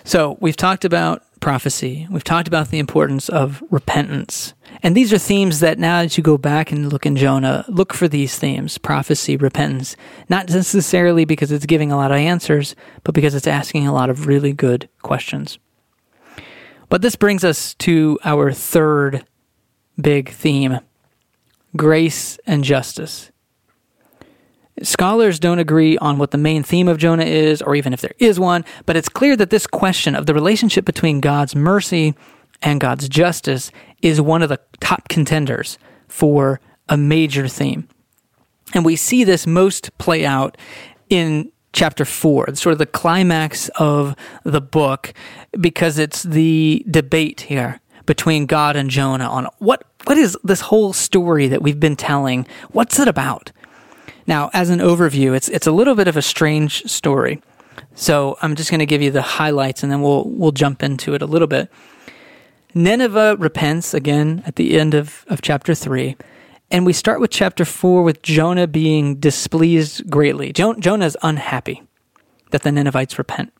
[0.04, 4.54] so we've talked about prophecy, we've talked about the importance of repentance.
[4.82, 7.92] And these are themes that now as you go back and look in Jonah, look
[7.92, 9.96] for these themes prophecy, repentance,
[10.28, 14.08] not necessarily because it's giving a lot of answers, but because it's asking a lot
[14.08, 15.58] of really good questions.
[16.88, 19.26] But this brings us to our third
[20.00, 20.78] big theme
[21.76, 23.31] grace and justice.
[24.82, 28.14] Scholars don't agree on what the main theme of Jonah is, or even if there
[28.18, 32.14] is one, but it's clear that this question of the relationship between God's mercy
[32.62, 33.70] and God's justice
[34.02, 37.88] is one of the top contenders for a major theme.
[38.74, 40.56] And we see this most play out
[41.08, 44.14] in chapter four, sort of the climax of
[44.44, 45.14] the book,
[45.58, 50.92] because it's the debate here between God and Jonah on what what is this whole
[50.92, 52.46] story that we've been telling?
[52.70, 53.52] What's it about?
[54.26, 57.42] Now, as an overview, it's it's a little bit of a strange story.
[57.94, 61.14] So I'm just going to give you the highlights, and then we'll we'll jump into
[61.14, 61.70] it a little bit.
[62.74, 66.16] Nineveh repents again at the end of, of chapter 3.
[66.70, 70.52] And we start with chapter 4 with Jonah being displeased greatly.
[70.52, 71.82] Jo- Jonah is unhappy
[72.50, 73.52] that the Ninevites repent.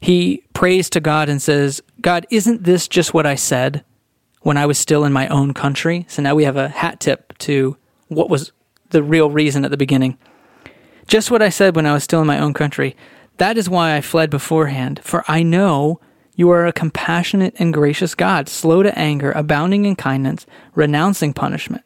[0.00, 3.84] He prays to God and says, God, isn't this just what I said
[4.40, 6.06] when I was still in my own country?
[6.08, 7.76] So now we have a hat tip to
[8.08, 8.52] what was
[8.90, 10.18] the real reason at the beginning.
[11.06, 12.96] Just what I said when I was still in my own country.
[13.38, 16.00] That is why I fled beforehand, for I know
[16.34, 21.84] you are a compassionate and gracious God, slow to anger, abounding in kindness, renouncing punishment.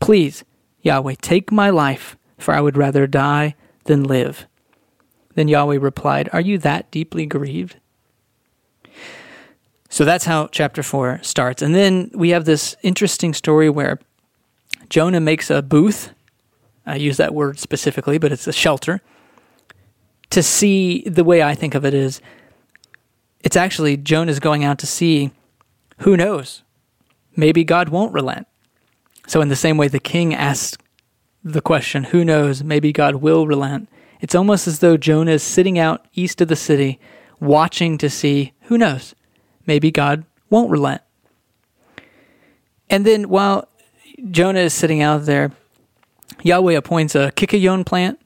[0.00, 0.44] Please,
[0.82, 4.46] Yahweh, take my life, for I would rather die than live.
[5.34, 7.76] Then Yahweh replied, Are you that deeply grieved?
[9.88, 11.62] So that's how chapter 4 starts.
[11.62, 13.98] And then we have this interesting story where
[14.90, 16.12] Jonah makes a booth.
[16.88, 19.00] I use that word specifically, but it's a shelter.
[20.30, 22.20] To see the way I think of it is
[23.40, 25.30] it's actually Jonah's going out to see.
[25.98, 26.62] Who knows?
[27.36, 28.46] Maybe God won't relent.
[29.26, 30.78] So, in the same way the king asked
[31.44, 32.62] the question, Who knows?
[32.64, 33.88] Maybe God will relent.
[34.20, 36.98] It's almost as though Jonah is sitting out east of the city,
[37.40, 39.14] watching to see, Who knows?
[39.66, 41.02] Maybe God won't relent.
[42.90, 43.68] And then while
[44.30, 45.52] Jonah is sitting out there,
[46.42, 48.20] Yahweh appoints a kikayon plant,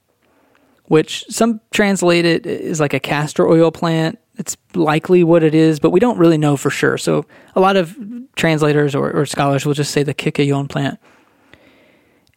[0.84, 4.18] which some translate it is like a castor oil plant.
[4.36, 6.98] It's likely what it is, but we don't really know for sure.
[6.98, 7.96] So a lot of
[8.36, 10.98] translators or, or scholars will just say the kikayon plant.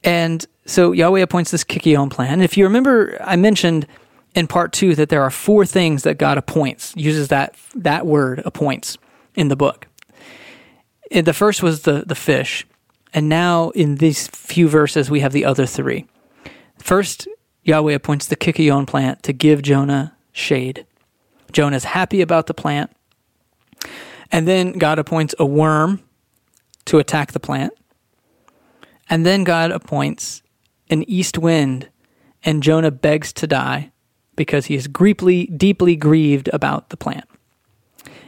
[0.03, 2.33] And so Yahweh appoints this kikayon plant.
[2.33, 3.87] And if you remember, I mentioned
[4.35, 8.41] in part two that there are four things that God appoints, uses that that word
[8.45, 8.97] appoints
[9.33, 9.87] in the book.
[11.11, 12.67] And the first was the the fish,
[13.15, 16.05] and now in these few verses we have the other three.
[16.77, 17.27] First,
[17.63, 20.85] Yahweh appoints the kikayon plant to give Jonah shade.
[21.53, 22.91] Jonah's happy about the plant.
[24.31, 26.01] And then God appoints a worm
[26.85, 27.73] to attack the plant.
[29.09, 30.41] And then God appoints
[30.89, 31.89] an east wind,
[32.43, 33.91] and Jonah begs to die
[34.35, 37.25] because he is deeply, deeply grieved about the plant.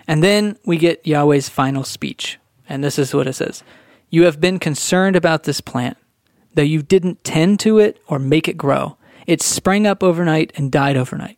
[0.08, 2.40] And then we get Yahweh's final speech.
[2.70, 3.64] And this is what it says
[4.10, 5.98] You have been concerned about this plant,
[6.54, 8.98] though you didn't tend to it or make it grow.
[9.26, 11.38] It sprang up overnight and died overnight.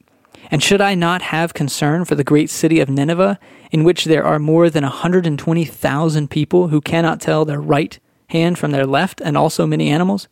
[0.52, 3.40] And should I not have concern for the great city of Nineveh,
[3.72, 8.72] in which there are more than 120,000 people who cannot tell their right hand from
[8.72, 10.28] their left, and also many animals?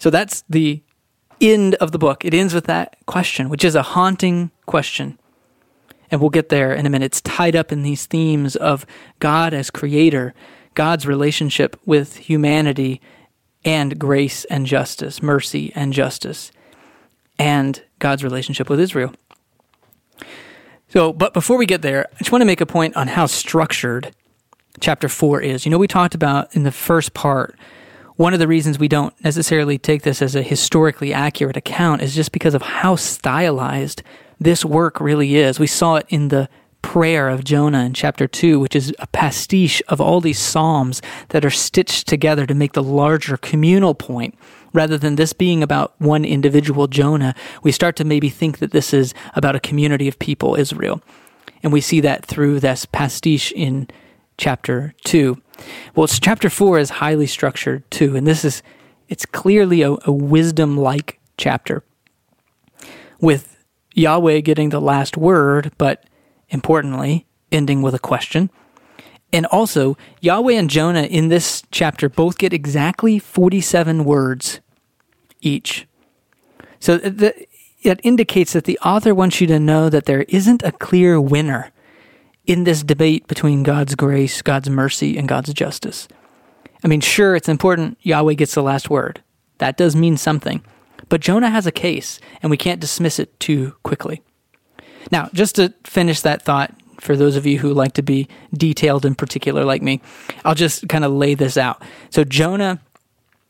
[0.00, 0.82] So that's the
[1.40, 2.24] end of the book.
[2.24, 5.18] It ends with that question, which is a haunting question.
[6.10, 7.06] And we'll get there in a minute.
[7.06, 8.86] It's tied up in these themes of
[9.18, 10.34] God as creator,
[10.74, 13.00] God's relationship with humanity,
[13.64, 16.52] and grace and justice, mercy and justice,
[17.38, 19.12] and God's relationship with Israel.
[20.88, 23.26] So, but before we get there, I just want to make a point on how
[23.26, 24.14] structured
[24.80, 25.66] chapter 4 is.
[25.66, 27.58] You know, we talked about in the first part
[28.16, 32.14] one of the reasons we don't necessarily take this as a historically accurate account is
[32.14, 34.02] just because of how stylized
[34.38, 35.58] this work really is.
[35.58, 36.48] We saw it in the
[36.82, 41.44] prayer of Jonah in chapter 2, which is a pastiche of all these psalms that
[41.44, 44.38] are stitched together to make the larger communal point.
[44.72, 48.92] Rather than this being about one individual Jonah, we start to maybe think that this
[48.92, 51.02] is about a community of people, Israel.
[51.62, 53.88] And we see that through this pastiche in
[54.38, 55.40] chapter 2.
[55.94, 58.62] Well, chapter 4 is highly structured too, and this is
[59.08, 61.82] it's clearly a, a wisdom like chapter
[63.20, 63.55] with
[63.96, 66.04] Yahweh getting the last word, but
[66.50, 68.50] importantly, ending with a question.
[69.32, 74.60] And also, Yahweh and Jonah in this chapter both get exactly 47 words
[75.40, 75.86] each.
[76.78, 77.46] So uh, the,
[77.82, 81.72] it indicates that the author wants you to know that there isn't a clear winner
[82.46, 86.06] in this debate between God's grace, God's mercy, and God's justice.
[86.84, 89.22] I mean, sure, it's important Yahweh gets the last word.
[89.58, 90.62] That does mean something.
[91.08, 94.22] But Jonah has a case, and we can't dismiss it too quickly.
[95.10, 99.04] Now, just to finish that thought, for those of you who like to be detailed
[99.04, 100.00] in particular like me,
[100.44, 101.82] I'll just kind of lay this out.
[102.10, 102.80] So, Jonah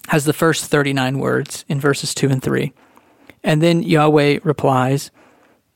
[0.09, 2.73] has the first 39 words in verses 2 and 3.
[3.43, 5.11] And then Yahweh replies,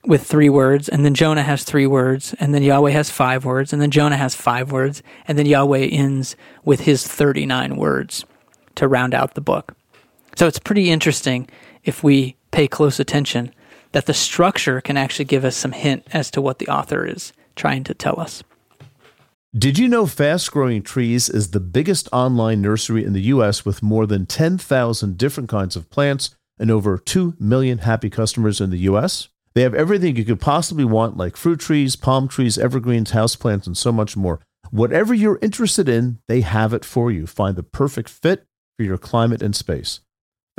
[0.05, 3.73] with three words, and then Jonah has three words, and then Yahweh has five words,
[3.73, 8.25] and then Jonah has five words, and then Yahweh ends with his 39 words
[8.77, 9.75] to round out the book.
[10.37, 11.49] So it's pretty interesting
[11.85, 13.53] if we pay close attention
[13.93, 17.33] that the structure can actually give us some hint as to what the author is
[17.57, 18.43] trying to tell us.
[19.57, 23.65] Did you know Fast Growing Trees is the biggest online nursery in the U.S.
[23.65, 28.71] with more than 10,000 different kinds of plants and over 2 million happy customers in
[28.71, 29.29] the U.S.?
[29.55, 33.77] They have everything you could possibly want, like fruit trees, palm trees, evergreens, houseplants, and
[33.77, 34.41] so much more.
[34.71, 37.27] Whatever you're interested in, they have it for you.
[37.27, 40.01] Find the perfect fit for your climate and space.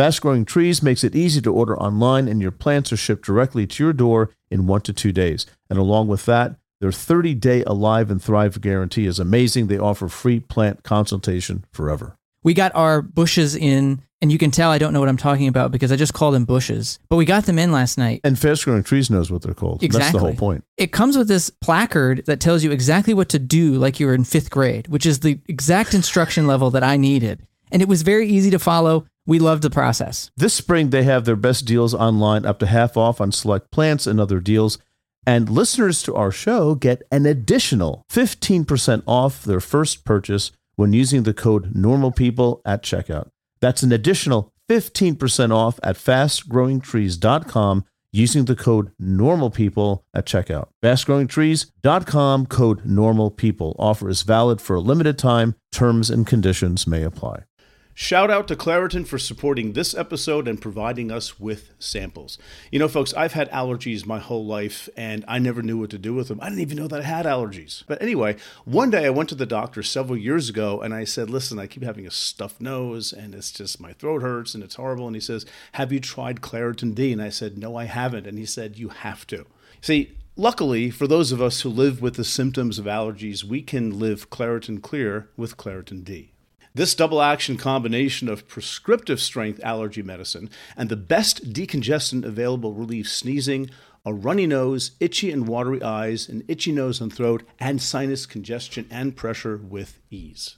[0.01, 3.67] Fast Growing Trees makes it easy to order online, and your plants are shipped directly
[3.67, 5.45] to your door in one to two days.
[5.69, 9.67] And along with that, their 30 day Alive and Thrive guarantee is amazing.
[9.67, 12.17] They offer free plant consultation forever.
[12.41, 15.47] We got our bushes in, and you can tell I don't know what I'm talking
[15.47, 16.97] about because I just called them bushes.
[17.07, 18.21] But we got them in last night.
[18.23, 19.83] And Fast Growing Trees knows what they're called.
[19.83, 19.99] Exactly.
[19.99, 20.63] That's the whole point.
[20.77, 24.15] It comes with this placard that tells you exactly what to do, like you were
[24.15, 27.45] in fifth grade, which is the exact instruction level that I needed.
[27.71, 29.05] And it was very easy to follow.
[29.25, 30.31] We love the process.
[30.35, 34.07] This spring, they have their best deals online, up to half off on select plants
[34.07, 34.77] and other deals.
[35.25, 41.23] And listeners to our show get an additional 15% off their first purchase when using
[41.23, 43.29] the code NORMALPEOPLE at checkout.
[43.59, 50.69] That's an additional 15% off at fastgrowingtrees.com using the code NORMALPEOPLE at checkout.
[50.83, 53.75] Fastgrowingtrees.com code NORMALPEOPLE.
[53.77, 55.55] Offer is valid for a limited time.
[55.71, 57.43] Terms and conditions may apply.
[57.93, 62.37] Shout out to Claritin for supporting this episode and providing us with samples.
[62.71, 65.97] You know, folks, I've had allergies my whole life and I never knew what to
[65.97, 66.39] do with them.
[66.41, 67.83] I didn't even know that I had allergies.
[67.87, 71.29] But anyway, one day I went to the doctor several years ago and I said,
[71.29, 74.75] Listen, I keep having a stuffed nose and it's just my throat hurts and it's
[74.75, 75.07] horrible.
[75.07, 77.11] And he says, Have you tried Claritin D?
[77.11, 78.25] And I said, No, I haven't.
[78.25, 79.45] And he said, You have to.
[79.81, 83.99] See, Luckily, for those of us who live with the symptoms of allergies, we can
[83.99, 86.30] live Claritin Clear with Claritin D.
[86.73, 93.11] This double action combination of prescriptive strength allergy medicine and the best decongestant available relieves
[93.11, 93.69] sneezing,
[94.05, 98.87] a runny nose, itchy and watery eyes, an itchy nose and throat, and sinus congestion
[98.89, 100.55] and pressure with ease.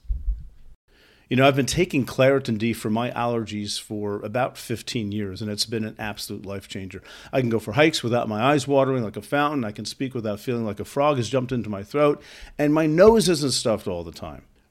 [1.30, 5.50] You know, I've been taking Claritin D for my allergies for about 15 years, and
[5.50, 7.02] it's been an absolute life changer.
[7.32, 9.66] I can go for hikes without my eyes watering like a fountain.
[9.66, 12.22] I can speak without feeling like a frog has jumped into my throat,
[12.60, 14.44] and my nose isn't stuffed all the time.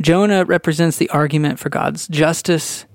[0.00, 2.86] Jonah represents the argument for God's justice,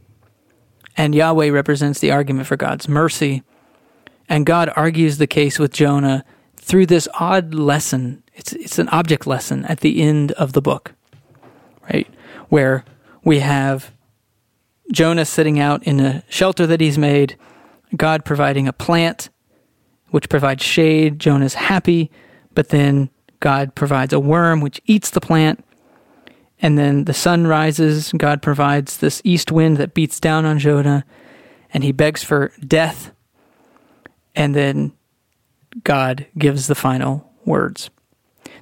[0.98, 3.44] and Yahweh represents the argument for God's mercy.
[4.30, 6.24] And God argues the case with Jonah
[6.56, 8.24] through this odd lesson.
[8.34, 10.94] It's, it's an object lesson at the end of the book,
[11.92, 12.08] right?
[12.50, 12.86] Where
[13.24, 13.92] we have
[14.92, 17.38] Jonah sitting out in a shelter that he's made,
[17.96, 19.30] God providing a plant
[20.10, 21.20] which provides shade.
[21.20, 22.12] Jonah's happy,
[22.54, 25.64] but then God provides a worm which eats the plant.
[26.62, 28.12] And then the sun rises.
[28.16, 31.06] God provides this east wind that beats down on Jonah,
[31.74, 33.12] and he begs for death.
[34.36, 34.94] And then
[35.84, 37.90] God gives the final words.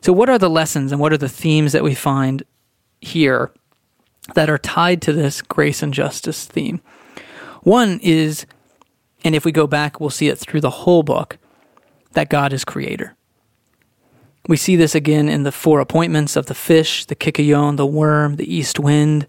[0.01, 2.43] So, what are the lessons and what are the themes that we find
[3.01, 3.51] here
[4.35, 6.81] that are tied to this grace and justice theme?
[7.63, 8.45] One is,
[9.23, 11.37] and if we go back, we'll see it through the whole book,
[12.13, 13.15] that God is creator.
[14.47, 18.37] We see this again in the four appointments of the fish, the kikayon, the worm,
[18.37, 19.27] the east wind.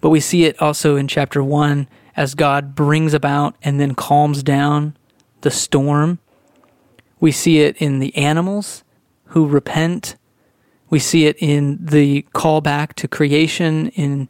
[0.00, 4.42] But we see it also in chapter one as God brings about and then calms
[4.42, 4.96] down
[5.40, 6.18] the storm.
[7.20, 8.84] We see it in the animals
[9.26, 10.16] who repent.
[10.90, 14.28] We see it in the callback to creation in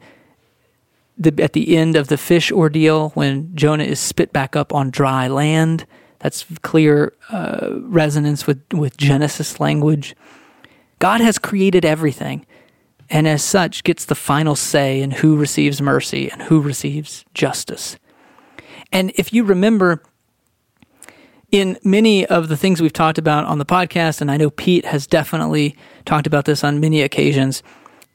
[1.18, 4.90] the, at the end of the fish ordeal when Jonah is spit back up on
[4.90, 5.86] dry land.
[6.22, 10.14] That's clear uh, resonance with, with Genesis language.
[10.98, 12.46] God has created everything,
[13.10, 17.98] and as such, gets the final say in who receives mercy and who receives justice.
[18.92, 20.02] And if you remember,
[21.50, 24.84] in many of the things we've talked about on the podcast, and I know Pete
[24.84, 27.64] has definitely talked about this on many occasions,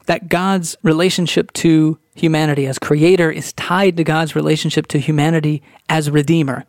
[0.06, 6.10] that God's relationship to humanity as creator is tied to God's relationship to humanity as
[6.10, 6.66] redeemer.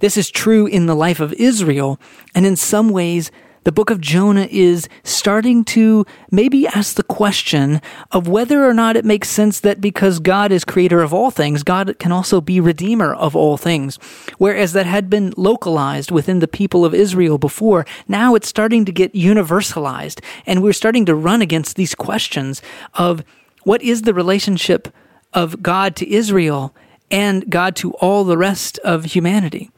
[0.00, 2.00] This is true in the life of Israel,
[2.34, 3.30] and in some ways,
[3.64, 8.96] the book of Jonah is starting to maybe ask the question of whether or not
[8.96, 12.58] it makes sense that because God is creator of all things, God can also be
[12.58, 13.98] redeemer of all things.
[14.38, 18.92] Whereas that had been localized within the people of Israel before, now it's starting to
[18.92, 20.24] get universalized.
[20.46, 22.62] And we're starting to run against these questions
[22.94, 23.22] of
[23.64, 24.88] what is the relationship
[25.34, 26.74] of God to Israel
[27.10, 29.70] and God to all the rest of humanity?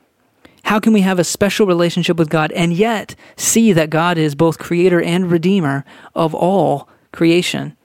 [0.65, 4.35] How can we have a special relationship with God and yet see that God is
[4.35, 7.77] both creator and redeemer of all creation?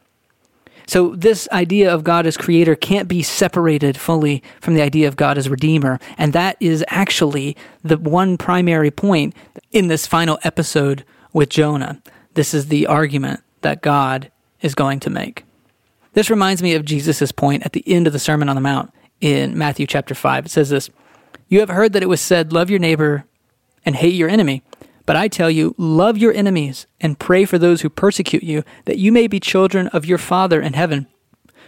[0.85, 5.17] So, this idea of God as creator can't be separated fully from the idea of
[5.17, 5.99] God as redeemer.
[6.17, 9.35] And that is actually the one primary point
[9.73, 12.01] in this final episode with Jonah.
[12.35, 14.31] This is the argument that God
[14.61, 15.43] is going to make.
[16.13, 18.91] This reminds me of Jesus' point at the end of the Sermon on the Mount
[19.21, 20.45] in Matthew chapter 5.
[20.45, 20.89] It says this
[21.49, 23.25] you have heard that it was said, Love your neighbor
[23.85, 24.63] and hate your enemy.
[25.05, 28.97] But I tell you, love your enemies and pray for those who persecute you, that
[28.97, 31.07] you may be children of your Father in heaven.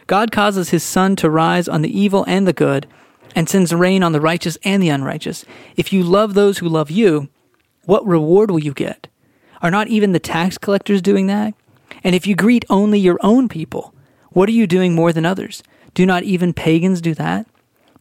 [0.08, 2.88] God causes his sun to rise on the evil and the good,
[3.36, 5.46] and sends rain on the righteous and the unrighteous.
[5.78, 7.30] If you love those who love you,
[7.86, 9.08] what reward will you get?
[9.62, 11.54] Are not even the tax collectors doing that?
[12.04, 13.94] And if you greet only your own people,
[14.32, 15.64] what are you doing more than others?
[15.94, 17.48] Do not even pagans do that?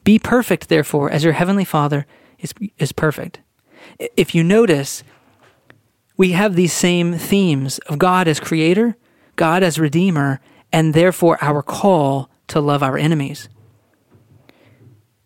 [0.04, 2.06] Be perfect, therefore, as your heavenly Father
[2.38, 3.40] is, is perfect.
[4.16, 5.02] If you notice,
[6.16, 8.96] we have these same themes of God as creator,
[9.36, 10.40] God as redeemer,
[10.72, 13.48] and therefore our call to love our enemies.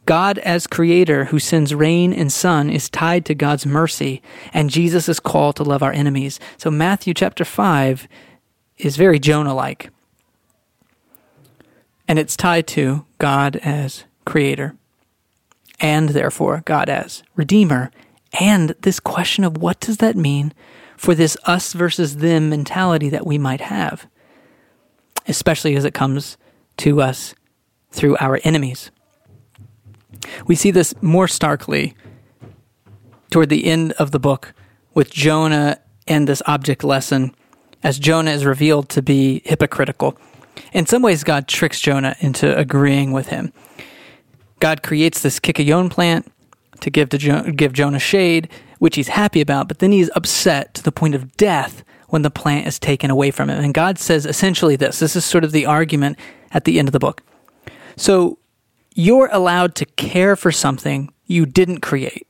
[0.04, 4.20] God as creator who sends rain and sun is tied to God's mercy,
[4.52, 6.40] and Jesus' call to love our enemies.
[6.56, 8.08] So Matthew chapter 5
[8.78, 9.90] is very Jonah like.
[12.12, 14.76] And it's tied to God as creator,
[15.80, 17.90] and therefore God as redeemer,
[18.38, 20.52] and this question of what does that mean
[20.98, 24.06] for this us versus them mentality that we might have,
[25.26, 26.36] especially as it comes
[26.76, 27.34] to us
[27.90, 28.90] through our enemies.
[30.46, 31.96] We see this more starkly
[33.30, 34.52] toward the end of the book
[34.92, 37.34] with Jonah and this object lesson
[37.82, 40.18] as Jonah is revealed to be hypocritical.
[40.72, 43.52] In some ways, God tricks Jonah into agreeing with him.
[44.60, 46.30] God creates this kikayon plant
[46.80, 48.48] to give to jo- give Jonah shade,
[48.78, 52.30] which he's happy about, but then he's upset to the point of death when the
[52.30, 53.62] plant is taken away from him.
[53.62, 54.98] And God says essentially this.
[54.98, 56.18] This is sort of the argument
[56.52, 57.22] at the end of the book.
[57.96, 58.38] So
[58.94, 62.26] you're allowed to care for something you didn't create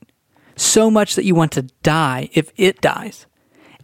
[0.55, 3.25] so much that you want to die if it dies.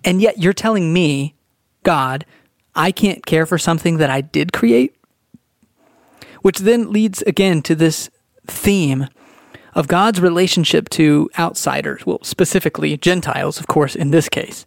[0.04, 1.36] And yet you're telling me,
[1.84, 2.26] God,
[2.80, 4.96] I can't care for something that I did create?
[6.44, 8.10] Which then leads again to this
[8.48, 9.08] theme
[9.76, 14.66] of God's relationship to outsiders, well, specifically Gentiles, of course, in this case.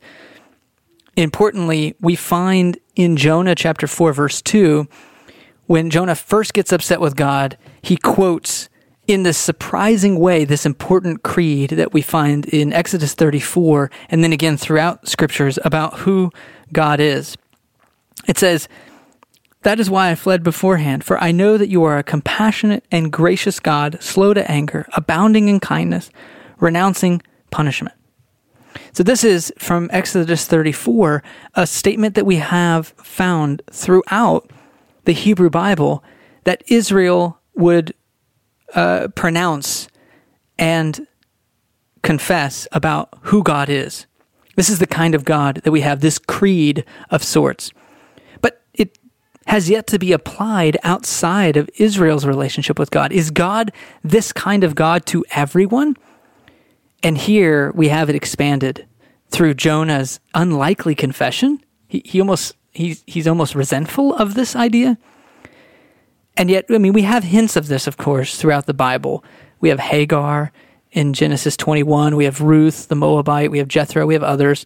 [1.16, 4.86] Importantly, we find in Jonah chapter 4, verse 2,
[5.66, 8.68] when Jonah first gets upset with God, he quotes
[9.06, 14.34] in this surprising way this important creed that we find in Exodus 34 and then
[14.34, 16.30] again throughout scriptures about who
[16.74, 17.38] God is.
[18.26, 18.68] It says,
[19.62, 23.12] That is why I fled beforehand, for I know that you are a compassionate and
[23.12, 26.10] gracious God, slow to anger, abounding in kindness,
[26.58, 27.96] renouncing punishment.
[28.92, 31.22] So, this is from Exodus 34,
[31.54, 34.50] a statement that we have found throughout
[35.04, 36.02] the Hebrew Bible
[36.44, 37.94] that Israel would
[38.74, 39.88] uh, pronounce
[40.58, 41.06] and
[42.02, 44.06] confess about who God is.
[44.56, 47.72] This is the kind of God that we have, this creed of sorts.
[49.46, 53.12] Has yet to be applied outside of Israel's relationship with God.
[53.12, 53.72] Is God
[54.02, 55.96] this kind of God to everyone?
[57.02, 58.86] And here we have it expanded
[59.28, 61.60] through Jonah's unlikely confession.
[61.88, 64.98] He, he almost he's he's almost resentful of this idea.
[66.36, 69.22] And yet, I mean, we have hints of this, of course, throughout the Bible.
[69.60, 70.50] We have Hagar
[70.90, 72.16] in Genesis 21.
[72.16, 73.50] We have Ruth, the Moabite.
[73.50, 74.06] We have Jethro.
[74.06, 74.64] We have others.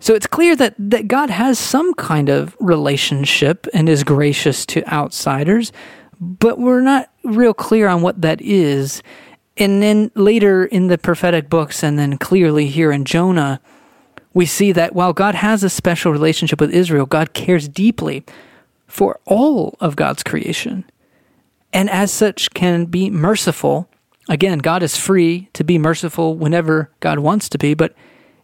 [0.00, 4.86] So it's clear that, that God has some kind of relationship and is gracious to
[4.86, 5.72] outsiders,
[6.20, 9.02] but we're not real clear on what that is.
[9.56, 13.60] And then later in the prophetic books, and then clearly here in Jonah,
[14.32, 18.24] we see that while God has a special relationship with Israel, God cares deeply
[18.86, 20.84] for all of God's creation.
[21.72, 23.88] And as such, can be merciful.
[24.28, 27.94] Again, God is free to be merciful whenever God wants to be, but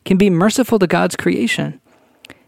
[0.05, 1.81] can be merciful to God's creation.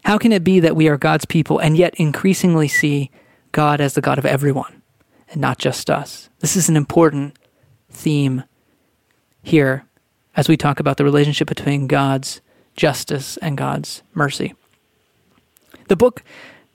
[0.05, 3.11] How can it be that we are God's people and yet increasingly see
[3.51, 4.81] God as the God of everyone
[5.29, 6.29] and not just us?
[6.39, 7.37] This is an important
[7.89, 8.43] theme
[9.41, 9.85] here
[10.35, 12.41] as we talk about the relationship between God's
[12.75, 14.53] justice and God's mercy.
[15.87, 16.23] The book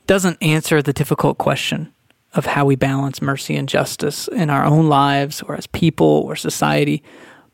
[0.07, 1.93] doesn't answer the difficult question
[2.35, 6.35] of how we balance mercy and justice in our own lives or as people or
[6.35, 7.03] society,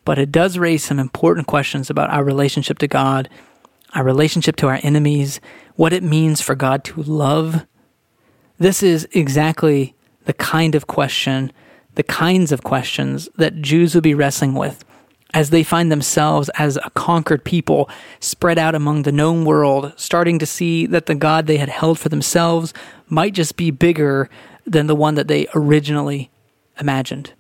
[0.08, 3.28] but it does raise some important questions about our relationship to God,
[3.92, 5.38] our relationship to our enemies,
[5.74, 7.66] what it means for God to love.
[8.56, 9.94] This is exactly
[10.24, 11.52] the kind of question,
[11.96, 14.82] the kinds of questions that Jews would be wrestling with
[15.34, 20.38] as they find themselves as a conquered people spread out among the known world, starting
[20.38, 22.72] to see that the God they had held for themselves
[23.08, 24.30] might just be bigger
[24.64, 26.30] than the one that they originally
[26.80, 27.34] imagined.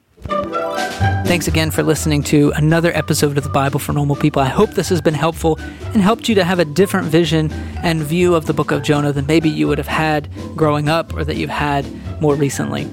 [1.28, 4.40] Thanks again for listening to another episode of the Bible for Normal People.
[4.40, 5.58] I hope this has been helpful
[5.92, 7.52] and helped you to have a different vision
[7.82, 11.12] and view of the book of Jonah than maybe you would have had growing up
[11.14, 11.86] or that you've had
[12.22, 12.90] more recently.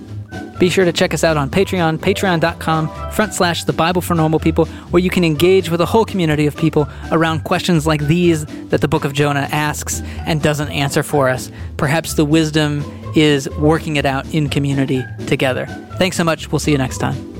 [0.59, 4.41] Be sure to check us out on Patreon, patreon.com front slash the Bible for Normal
[4.41, 8.45] People, where you can engage with a whole community of people around questions like these
[8.67, 11.49] that the book of Jonah asks and doesn't answer for us.
[11.77, 12.83] Perhaps the wisdom
[13.15, 15.67] is working it out in community together.
[15.97, 16.51] Thanks so much.
[16.51, 17.34] We'll see you next time.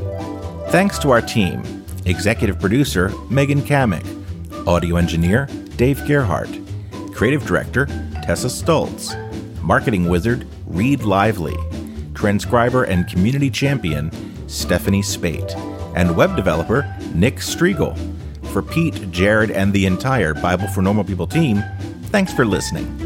[0.69, 4.05] Thanks to our team executive producer Megan Cammack,
[4.67, 5.47] audio engineer
[5.77, 6.49] Dave Gerhardt,
[7.13, 7.85] creative director
[8.23, 9.15] Tessa Stoltz,
[9.61, 11.55] marketing wizard Reed Lively
[12.15, 14.09] transcriber and community champion
[14.47, 15.55] Stephanie Spate,
[15.95, 17.95] and web developer Nick Striegel.
[18.51, 21.63] For Pete, Jared, and the entire Bible for Normal People team,
[22.05, 23.04] thanks for listening.